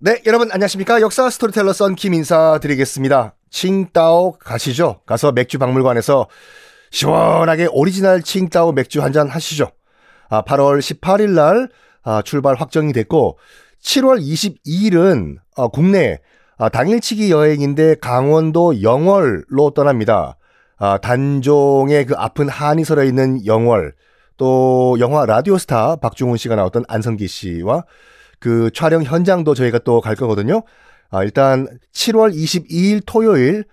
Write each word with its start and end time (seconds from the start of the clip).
네, 0.00 0.22
여러분 0.26 0.50
안녕하십니까? 0.52 1.00
역사 1.00 1.28
스토리텔러 1.28 1.72
썬킴 1.72 2.14
인사드리겠습니다. 2.14 3.34
칭따오 3.50 4.32
가시죠. 4.38 5.00
가서 5.06 5.32
맥주 5.32 5.58
박물관에서 5.58 6.28
시원하게 6.90 7.66
오리지널 7.72 8.22
칭따오 8.22 8.72
맥주 8.72 9.02
한 9.02 9.12
잔 9.12 9.28
하시죠. 9.28 9.70
아, 10.28 10.42
8월 10.42 10.78
18일 10.78 11.30
날 11.30 11.68
아, 12.04 12.22
출발 12.22 12.54
확정이 12.54 12.92
됐고 12.92 13.38
7월 13.82 14.20
22일은 14.22 15.36
아, 15.56 15.66
국내 15.68 16.20
아, 16.58 16.68
당일치기 16.68 17.32
여행인데 17.32 17.96
강원도 17.96 18.82
영월로 18.82 19.70
떠납니다. 19.74 20.36
아, 20.76 20.98
단종의 20.98 22.06
그 22.06 22.14
아픈 22.16 22.48
한이 22.48 22.84
서려 22.84 23.02
있는 23.02 23.44
영월 23.46 23.94
또 24.36 24.96
영화 25.00 25.26
라디오스타 25.26 25.96
박중훈 25.96 26.36
씨가 26.36 26.54
나왔던 26.54 26.84
안성기 26.86 27.26
씨와 27.26 27.82
그 28.40 28.70
촬영 28.72 29.02
현장도 29.02 29.54
저희가 29.54 29.78
또 29.80 30.00
갈 30.00 30.14
거거든요. 30.16 30.62
아, 31.10 31.22
일단 31.24 31.66
7월 31.92 32.34
22일 32.34 33.02
토요일 33.06 33.64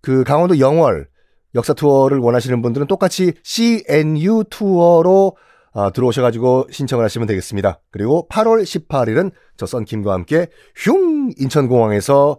그 0.00 0.22
강원도 0.24 0.58
영월 0.58 1.08
역사 1.54 1.72
투어를 1.72 2.18
원하시는 2.18 2.60
분들은 2.62 2.86
똑같이 2.86 3.32
CNU 3.42 4.44
투어로 4.50 5.36
아, 5.72 5.90
들어오셔가지고 5.90 6.68
신청을 6.70 7.04
하시면 7.04 7.26
되겠습니다. 7.26 7.80
그리고 7.90 8.28
8월 8.30 8.62
18일은 8.62 9.32
저 9.56 9.66
썬킴과 9.66 10.12
함께 10.12 10.46
흉 10.76 11.30
인천공항에서 11.36 12.38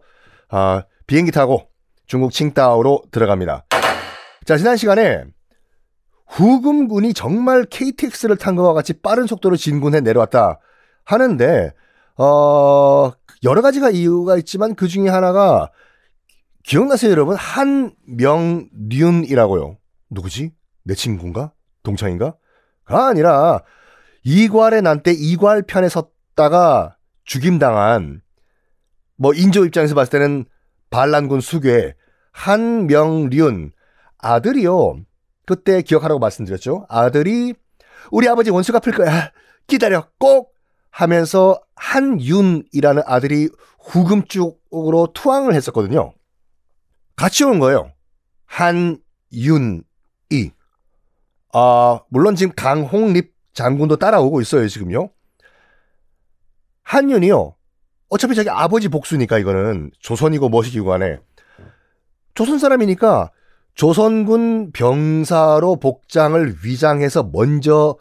아, 0.50 0.84
비행기 1.08 1.32
타고 1.32 1.68
중국 2.08 2.32
칭따오로 2.32 3.04
들어갑니다. 3.12 3.66
자 4.46 4.58
지난 4.58 4.78
시간에 4.78 5.26
후금군이 6.28 7.14
정말 7.14 7.66
KTX를 7.66 8.38
탄 8.38 8.56
것과 8.56 8.74
같이 8.74 8.94
빠른 8.94 9.28
속도로 9.28 9.56
진군해 9.58 10.02
내려왔다 10.02 10.60
하는데 11.06 11.74
어 12.18 13.12
여러 13.44 13.62
가지가 13.62 13.92
이유가 13.92 14.38
있지만 14.38 14.74
그 14.76 14.88
중에 14.88 15.10
하나가 15.10 15.70
기억나세요 16.64 17.12
여러분? 17.12 17.36
한명륜이라고요. 17.36 19.78
누구지? 20.10 20.54
내 20.84 20.96
친구인가? 20.96 21.52
동창인가? 21.84 22.36
가 22.86 23.08
아니라 23.08 23.62
이괄의 24.24 24.82
난때 24.82 25.12
이괄 25.12 25.62
편에 25.64 25.90
섰다가 25.90 26.96
죽임당한 27.24 28.22
뭐 29.18 29.34
인조 29.34 29.66
입장에서 29.66 29.96
봤을 29.96 30.12
때는 30.12 30.46
반란군 30.90 31.42
수괴 31.42 31.94
한명륜 32.32 33.72
아들이요. 34.18 35.02
그때 35.46 35.84
기억하라고 35.84 36.20
말씀드렸죠. 36.20 36.86
아들이 36.90 37.54
우리 38.12 38.28
아버지 38.28 38.50
원수 38.50 38.72
갚을 38.72 38.98
거야. 38.98 39.32
기다려. 39.68 40.08
꼭 40.18 40.55
하면서 40.96 41.62
한윤이라는 41.76 43.04
아들이 43.06 43.50
후금 43.80 44.28
쪽으로 44.28 45.10
투항을 45.14 45.54
했었거든요. 45.54 46.14
같이 47.18 47.44
온 47.44 47.60
거예요. 47.60 47.92
한윤이. 48.46 49.82
아, 51.52 52.00
물론 52.08 52.38
지금 52.38 52.54
강홍립 52.56 53.34
장군도 53.54 53.98
따라오고 53.98 54.40
있어요, 54.40 54.66
지금요. 54.70 55.10
한윤이요. 56.84 57.56
어차피 58.08 58.34
자기 58.34 58.50
아버지 58.50 58.88
복수니까 58.88 59.38
이거는 59.38 59.92
조선이고 60.00 60.48
뭐시기고 60.48 60.86
간에 60.86 61.20
조선 62.36 62.58
사람이니까 62.58 63.32
조선군 63.74 64.72
병사로 64.72 65.76
복장을 65.76 66.56
위장해서 66.64 67.24
먼저 67.34 67.98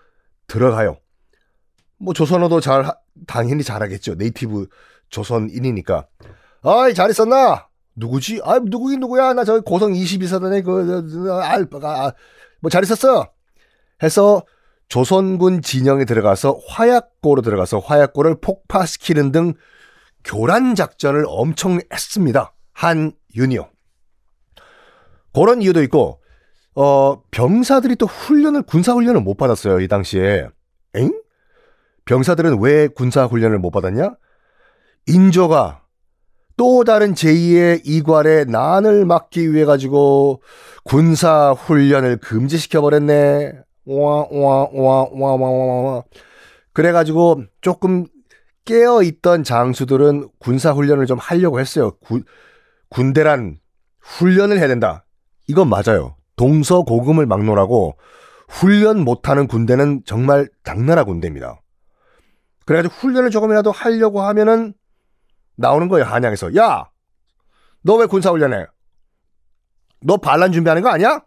들어가요. 0.47 0.99
뭐 2.05 2.13
조선어도 2.13 2.61
잘 2.61 2.85
당연히 3.27 3.63
잘하겠죠. 3.63 4.17
네이티브 4.17 4.69
조선인이니까. 5.09 6.07
아이 6.63 6.95
잘 6.95 7.11
있었나? 7.11 7.69
누구지? 7.97 8.41
아 8.45 8.59
누구긴 8.59 9.01
누구야? 9.01 9.33
나 9.33 9.45
저기 9.45 9.63
고성 9.65 9.93
22사단의 9.93 10.65
그 10.65 11.33
알바가 11.33 12.07
아, 12.07 12.13
있었어. 12.83 13.31
해서 14.03 14.43
조선군 14.89 15.63
진영에 15.63 16.05
들어가서 16.05 16.61
화약고로 16.69 17.43
들어가서 17.43 17.79
화약고를 17.79 18.41
폭파시키는 18.41 19.33
등 19.33 19.55
교란 20.25 20.75
작전을 20.75 21.25
엄청 21.27 21.79
했습니다. 21.93 22.55
한윤이요. 22.73 23.71
그런 25.33 25.63
이유도 25.63 25.83
있고 25.85 26.21
어 26.75 27.23
병사들이 27.31 27.97
또 27.97 28.07
훈련을 28.07 28.63
군사 28.63 28.93
훈련을 28.93 29.21
못 29.21 29.37
받았어요 29.37 29.81
이 29.81 29.89
당시에. 29.89 30.49
엥? 30.95 31.24
병사들은 32.07 32.61
왜 32.61 32.89
군사 32.89 33.25
훈련을 33.27 33.59
못 33.59 33.71
받았냐? 33.71 34.15
인조가 35.07 35.83
또 36.57 36.85
다른 36.85 37.15
제2의 37.15 37.81
이괄의 37.85 38.47
난을 38.47 39.05
막기 39.07 39.53
위해 39.53 39.65
가지고 39.65 40.41
군사 40.85 41.53
훈련을 41.53 42.19
금지시켜 42.19 42.81
버렸네. 42.81 43.53
와와와와와와. 43.87 45.05
그래 46.73 46.93
가지고 46.93 47.43
조금 47.61 48.07
깨어 48.65 49.03
있던 49.03 49.45
장수들은 49.45 50.29
군사 50.39 50.73
훈련을 50.73 51.07
좀 51.07 51.19
하려고 51.19 51.61
했어요. 51.61 51.93
구, 52.01 52.23
군대란 52.89 53.59
훈련을 54.01 54.59
해야 54.59 54.69
된다. 54.69 55.05
이건 55.49 55.69
맞아요. 55.69 56.17
동서고금을 56.37 57.27
막론하고 57.27 57.97
훈련 58.49 59.01
못하는 59.01 59.47
군대는 59.47 60.03
정말 60.07 60.49
당나라 60.63 61.05
군대입니다. 61.05 61.61
그래가지고 62.65 62.95
훈련을 62.95 63.31
조금이라도 63.31 63.71
하려고 63.73 64.23
하면은 64.23 64.75
나오는 65.57 65.89
거예요, 65.89 66.07
한양에서. 66.07 66.57
야! 66.57 66.85
너 67.83 67.97
왜 67.97 68.07
군사 68.07 68.31
훈련해? 68.31 68.67
너 70.03 70.17
반란 70.17 70.53
준비하는 70.53 70.83
거 70.83 70.89
아니야? 70.89 71.23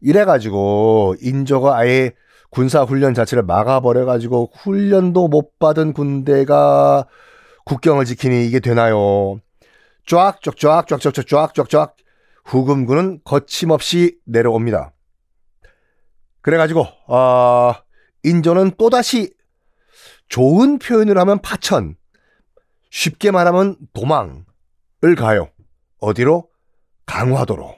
이래가지고 0.00 1.16
인조가 1.20 1.76
아예 1.76 2.12
군사 2.50 2.82
훈련 2.82 3.14
자체를 3.14 3.44
막아버려가지고 3.44 4.50
훈련도 4.54 5.28
못 5.28 5.58
받은 5.58 5.92
군대가 5.92 7.06
국경을 7.64 8.04
지키니 8.04 8.46
이게 8.46 8.58
되나요? 8.60 9.38
쫙쫙쫙쫙쫙쫙쫙쫙 10.06 11.94
후금군은 12.44 13.20
거침없이 13.24 14.18
내려옵니다. 14.24 14.92
그래가지고 16.42 16.86
어, 17.06 17.74
인조는 18.24 18.72
또다시 18.78 19.32
좋은 20.30 20.78
표현을 20.78 21.18
하면 21.18 21.40
파천, 21.42 21.96
쉽게 22.90 23.30
말하면 23.30 23.76
도망을 23.92 25.14
가요. 25.18 25.50
어디로? 25.98 26.48
강화도로. 27.04 27.76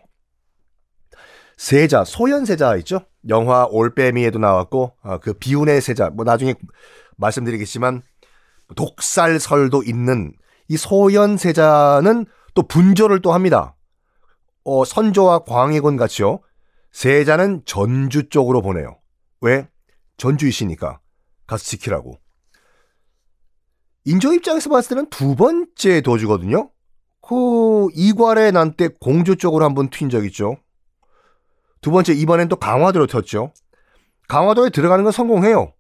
세자, 1.57 2.05
소현세자 2.05 2.77
있죠? 2.77 3.07
영화 3.29 3.67
올빼미에도 3.69 4.39
나왔고, 4.39 4.93
어, 5.03 5.19
그 5.19 5.33
비운의 5.33 5.81
세자, 5.81 6.11
뭐 6.11 6.25
나중에 6.25 6.55
말씀드리겠지만, 7.17 8.03
독살설도 8.77 9.83
있는 9.85 10.33
이 10.69 10.77
소현세자는 10.77 12.27
또 12.55 12.63
분조를 12.63 13.23
또 13.23 13.33
합니다. 13.33 13.77
어, 14.65 14.85
선조와 14.85 15.41
광해군 15.45 15.97
같이요. 15.97 16.41
세자는 16.91 17.63
전주 17.65 18.29
쪽으로 18.29 18.61
보내요. 18.61 18.99
왜? 19.41 19.69
전주이시니까. 20.19 21.01
가서 21.47 21.65
지키라고. 21.65 22.22
인조 24.05 24.35
입장에서 24.35 24.69
봤을 24.71 24.91
때는 24.91 25.11
두 25.11 25.35
번째 25.37 26.01
도주거든요. 26.01 26.71
그 27.21 27.89
이괄의 27.95 28.53
난 28.53 28.75
때 28.77 28.89
공주 29.01 29.37
쪽으로 29.37 29.65
한 29.65 29.75
번 29.75 29.89
튄 29.91 30.11
적 30.11 30.25
있죠. 30.27 30.57
두 31.81 31.91
번째 31.91 32.13
이번엔 32.13 32.49
또 32.49 32.57
강화도로 32.57 33.07
튀었죠. 33.07 33.53
강화도에 34.29 34.71
들어가는 34.71 35.03
건 35.05 35.13
성공해요. 35.13 35.73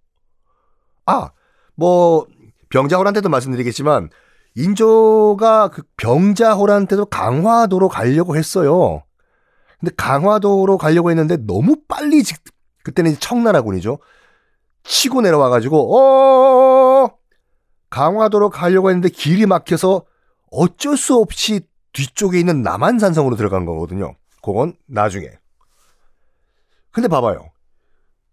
아, 1.06 1.30
뭐 1.74 2.26
병자호란때도 2.70 3.28
말씀드리겠지만 3.28 4.10
인조가 4.54 5.68
그 5.68 5.82
병자호란때도 5.96 7.06
강화도로 7.06 7.88
가려고 7.88 8.36
했어요. 8.36 9.02
근데 9.80 9.92
강화도로 9.96 10.78
가려고 10.78 11.10
했는데 11.10 11.36
너무 11.38 11.76
빨리 11.88 12.22
그때는 12.84 13.16
청나라군이죠. 13.18 13.98
치고 14.84 15.22
내려와가지고 15.22 15.96
어 15.98 17.10
강화도로 17.92 18.48
가려고 18.48 18.88
했는데 18.88 19.10
길이 19.10 19.44
막혀서 19.44 20.06
어쩔 20.50 20.96
수 20.96 21.16
없이 21.16 21.60
뒤쪽에 21.92 22.40
있는 22.40 22.62
남한산성으로 22.62 23.36
들어간 23.36 23.66
거거든요. 23.66 24.14
그건 24.42 24.74
나중에. 24.86 25.28
근데 26.90 27.06
봐봐요. 27.06 27.50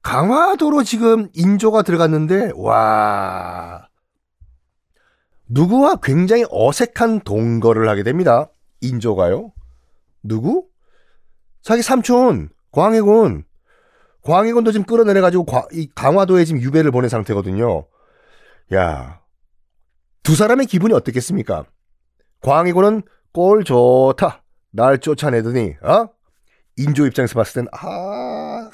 강화도로 0.01 0.83
지금 0.83 1.27
인조가 1.33 1.81
들어갔는데 1.81 2.53
와 2.55 3.89
누구와 5.49 5.97
굉장히 6.01 6.45
어색한 6.49 7.21
동거를 7.25 7.89
하게 7.89 8.03
됩니다. 8.03 8.49
인조가요. 8.79 9.51
누구? 10.23 10.67
자기 11.61 11.81
삼촌 11.81 12.49
광해군. 12.71 13.43
광해군도 14.21 14.71
지금 14.71 14.85
끌어내려가지고 14.85 15.45
이 15.73 15.89
강화도에 15.93 16.45
지금 16.45 16.61
유배를 16.61 16.91
보낸 16.91 17.09
상태거든요. 17.09 17.85
야, 18.73 19.19
두 20.29 20.35
사람의 20.35 20.67
기분이 20.67 20.93
어떻겠습니까? 20.93 21.65
광해군은 22.41 23.01
꼴 23.33 23.63
좋다. 23.63 24.43
날 24.69 24.99
쫓아내더니, 24.99 25.73
어? 25.81 26.09
인조 26.77 27.07
입장에서 27.07 27.33
봤을 27.33 27.63
땐, 27.63 27.67
아, 27.71 28.69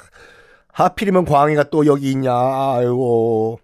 하필이면 0.74 1.24
광해가 1.24 1.70
또 1.70 1.86
여기 1.86 2.10
있냐, 2.10 2.30
아이고. 2.34 3.58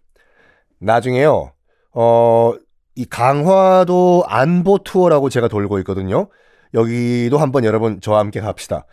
나중에요, 0.78 1.52
어, 1.92 2.54
이 2.94 3.04
강화도 3.04 4.24
안보 4.26 4.78
투어라고 4.78 5.28
제가 5.28 5.48
돌고 5.48 5.78
있거든요. 5.80 6.30
여기도 6.72 7.36
한번 7.36 7.64
여러분 7.64 8.00
저와 8.00 8.20
함께 8.20 8.40
갑시다. 8.40 8.86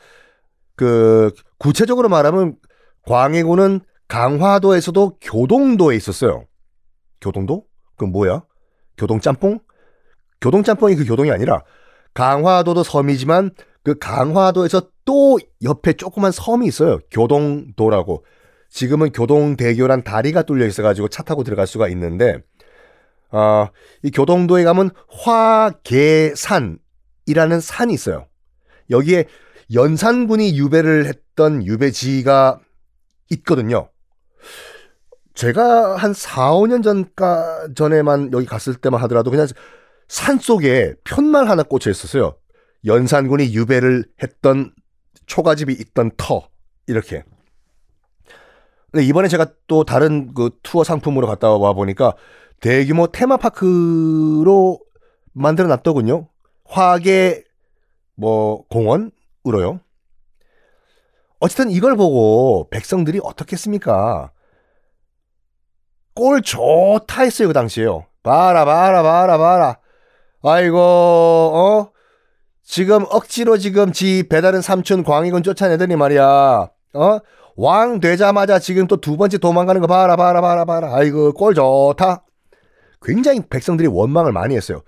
그 0.76 1.32
구체적으로 1.58 2.10
말하면 2.10 2.58
광해군은 3.04 3.80
강화도에서도 4.10 5.20
교동도에 5.22 5.96
있었어요. 5.96 6.44
교동도? 7.22 7.64
그 7.96 8.04
뭐야? 8.04 8.44
교동짬뽕? 9.00 9.60
교동짬뽕이 10.42 10.96
그 10.96 11.06
교동이 11.06 11.32
아니라 11.32 11.64
강화도도 12.14 12.84
섬이지만 12.84 13.52
그 13.84 13.98
강화도에서 13.98 14.90
또 15.06 15.40
옆에 15.64 15.94
조그만 15.94 16.32
섬이 16.32 16.68
있어요. 16.68 17.00
교동도라고. 17.12 18.24
지금은 18.70 19.12
교동대교란 19.12 20.04
다리가 20.04 20.44
뚫려 20.44 20.68
있어가지고 20.68 21.08
차 21.08 21.24
타고 21.24 21.44
들어갈 21.44 21.66
수가 21.66 21.88
있는데 21.90 22.38
어, 23.32 23.68
이 24.04 24.12
교동도에 24.12 24.64
가면 24.64 24.92
화계산이라는 25.10 26.80
산이 27.62 27.94
있어요. 27.94 28.28
여기에 28.90 29.26
연산군이 29.74 30.58
유배를 30.58 31.06
했던 31.06 31.66
유배지가 31.66 32.60
있거든요. 33.32 33.90
제가 35.40 35.96
한 35.96 36.14
4, 36.14 36.52
5년 36.52 36.84
전까 36.84 37.70
전에만 37.74 38.34
여기 38.34 38.46
갔을 38.46 38.76
때만 38.76 39.02
하더라도 39.04 39.32
그냥 39.32 39.48
산 40.10 40.38
속에 40.38 40.96
편말 41.06 41.48
하나 41.48 41.64
꽂혀 41.64 41.90
있었어요. 41.90 42.36
연산군이 42.86 43.54
유배를 43.54 44.04
했던 44.22 44.74
초가집이 45.28 45.72
있던 45.72 46.12
터 46.18 46.50
이렇게. 46.88 47.24
근데 48.92 49.06
이번에 49.06 49.30
제가 49.30 49.46
또 49.68 49.86
다른 49.86 50.34
그 50.34 50.50
투어 50.62 50.84
상품으로 50.84 51.26
갔다 51.26 51.50
와 51.52 51.72
보니까 51.72 52.16
대규모 52.60 53.08
테마파크로 53.08 54.82
만들어 55.32 55.70
놨더군요. 55.70 56.28
화계 56.66 57.46
뭐 58.16 58.66
공원으로요. 58.68 59.80
어쨌든 61.40 61.72
이걸 61.72 61.96
보고 61.96 62.68
백성들이 62.72 63.22
어떻겠습니까? 63.24 64.34
꼴 66.20 66.42
좋다 66.42 67.22
했어요 67.24 67.48
그 67.48 67.54
당시에요. 67.54 68.06
봐라 68.24 68.66
봐라 68.66 69.02
봐라 69.02 69.38
봐라. 69.38 69.78
아이고 70.44 70.78
어 70.78 71.92
지금 72.62 73.06
억지로 73.10 73.58
지금 73.58 73.94
지 73.94 74.28
배다른 74.28 74.60
삼촌 74.60 75.06
광익은 75.06 75.44
쫓아내더니 75.44 75.96
말이야. 75.96 76.70
어? 76.94 77.20
왕 77.56 78.02
되자마자 78.02 78.60
지금 78.60 78.86
또 78.88 78.98
두 78.98 79.16
번째 79.16 79.38
도망가는 79.38 79.80
거 79.80 79.88
봐라 79.88 80.18
봐라 80.18 80.42
봐라 80.42 80.66
봐라. 80.66 80.94
아이고 80.94 81.32
꼴 81.32 81.56
좋다. 81.56 82.26
굉장히 83.02 83.40
백성들이 83.50 83.88
원망을 83.88 84.34
많이 84.34 84.58
했어요. 84.58 84.82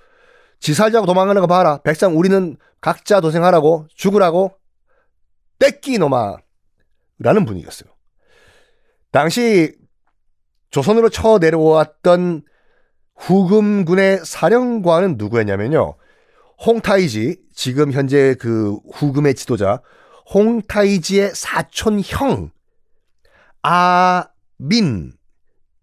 지 0.59 0.73
살자고 0.73 1.05
도망가는 1.05 1.39
거 1.39 1.47
봐라. 1.47 1.77
백성 1.77 2.17
우리는 2.17 2.57
각자 2.81 3.21
도생하라고 3.21 3.87
죽으라고 3.95 4.51
떼끼 5.59 5.97
놈아 5.97 6.37
라는 7.19 7.45
분위기였어요. 7.45 7.89
당시 9.11 9.80
조선으로 10.71 11.09
쳐 11.09 11.37
내려왔던 11.39 12.43
후금군의 13.17 14.21
사령관은 14.25 15.15
누구였냐면요. 15.17 15.95
홍타이지 16.65 17.37
지금 17.53 17.91
현재 17.91 18.35
그 18.39 18.77
후금의 18.93 19.35
지도자 19.35 19.81
홍타이지의 20.33 21.31
사촌 21.33 22.01
형 22.03 22.51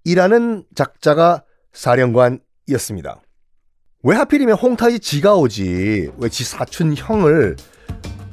아민이라는 0.05 0.65
작자가 0.75 1.45
사령관이었습니다. 1.73 3.21
왜 4.05 4.17
하필이면 4.17 4.57
홍타이 4.57 4.99
지가 5.01 5.35
오지 5.37 6.11
왜 6.19 6.29
지 6.29 6.45
사촌 6.45 6.95
형을 6.97 7.57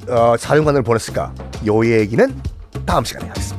어, 0.08 0.36
사령관을 0.36 0.82
보냈을까? 0.82 1.34
요 1.66 1.84
얘기는 1.84 2.40
다음 2.86 3.04
시간에 3.04 3.26
하겠습니다. 3.28 3.55